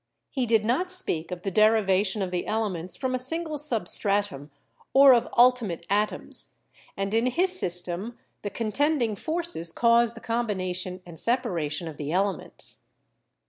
He 0.31 0.47
did 0.47 0.65
not 0.65 0.89
speak 0.91 1.29
of 1.29 1.43
the 1.43 1.51
derivation 1.51 2.23
of 2.23 2.31
the 2.31 2.47
elements 2.47 2.95
from 2.95 3.13
a 3.13 3.19
single 3.19 3.59
substratum 3.59 4.49
or 4.95 5.13
of 5.13 5.27
ultimate 5.37 5.85
atoms, 5.91 6.55
and 6.97 7.13
in 7.13 7.27
his 7.27 7.59
system 7.59 8.17
the 8.41 8.49
contending 8.49 9.15
forces 9.15 9.71
cause 9.71 10.15
the 10.15 10.19
combination 10.19 11.03
and 11.05 11.19
separation 11.19 11.87
of 11.87 11.97
the 11.97 12.11
ele 12.11 12.33
ments. 12.35 12.89